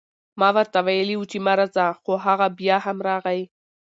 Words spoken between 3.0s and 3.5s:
راغی